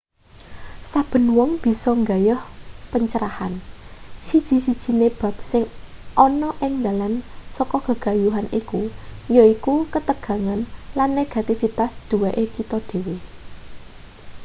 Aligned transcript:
saben 0.91 1.25
wong 1.37 1.51
bisa 1.63 1.89
nggayuh 2.01 2.41
pencerahan 2.91 3.53
siji-sijine 4.27 5.07
bab 5.19 5.35
sing 5.51 5.63
ana 6.25 6.49
ing 6.65 6.73
dalan 6.85 7.13
saka 7.55 7.77
gegayuhan 7.87 8.47
iki 8.59 8.81
yaiku 9.35 9.75
ketegangan 9.93 10.59
lan 10.97 11.09
negativitas 11.19 11.91
duweke 12.09 12.45
kita 12.55 12.77
dhewe 12.89 13.15